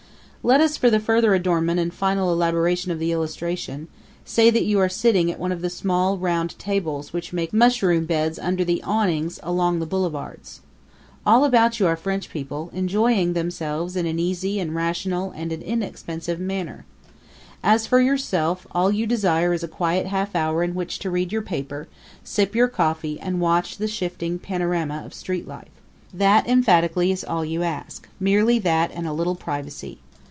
Let 0.43 0.59
us, 0.59 0.75
for 0.75 0.89
the 0.89 0.99
further 0.99 1.35
adornment 1.35 1.79
and 1.79 1.93
final 1.93 2.33
elaboration 2.33 2.91
of 2.91 2.97
the 2.97 3.11
illustration, 3.11 3.87
say 4.25 4.49
that 4.49 4.65
you 4.65 4.79
are 4.79 4.89
sitting 4.89 5.29
at 5.31 5.37
one 5.37 5.51
of 5.51 5.61
the 5.61 5.69
small 5.69 6.17
round 6.17 6.57
tables 6.57 7.13
which 7.13 7.31
make 7.31 7.53
mushroom 7.53 8.07
beds 8.07 8.39
under 8.39 8.65
the 8.65 8.81
awnings 8.81 9.39
along 9.43 9.77
the 9.77 9.85
boulevards. 9.85 10.61
All 11.27 11.45
about 11.45 11.79
you 11.79 11.85
are 11.85 11.95
French 11.95 12.31
people, 12.31 12.71
enjoying 12.73 13.33
themselves 13.33 13.95
in 13.95 14.07
an 14.07 14.17
easy 14.17 14.59
and 14.59 14.71
a 14.71 14.73
rational 14.73 15.29
and 15.35 15.51
an 15.51 15.61
inexpensive 15.61 16.39
manner. 16.39 16.85
As 17.61 17.85
for 17.85 17.99
yourself, 18.01 18.65
all 18.71 18.91
you 18.91 19.05
desire 19.05 19.53
is 19.53 19.61
a 19.63 19.67
quiet 19.67 20.07
half 20.07 20.35
hour 20.35 20.63
in 20.63 20.73
which 20.73 20.97
to 20.99 21.11
read 21.11 21.31
your 21.31 21.43
paper, 21.43 21.87
sip 22.23 22.55
your 22.55 22.67
coffee, 22.67 23.19
and 23.19 23.41
watch 23.41 23.77
the 23.77 23.87
shifting 23.87 24.39
panorama 24.39 25.03
of 25.05 25.13
street 25.13 25.47
life. 25.47 25.69
That 26.11 26.47
emphatically 26.49 27.11
is 27.11 27.23
all 27.23 27.45
you 27.45 27.61
ask; 27.61 28.09
merely 28.19 28.57
that 28.57 28.89
and 28.91 29.05
a 29.05 29.13
little 29.13 29.35
privacy. 29.35 29.99